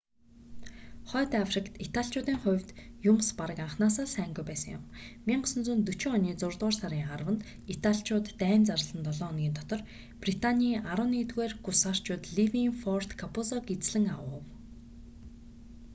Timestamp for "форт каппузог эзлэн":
12.81-14.05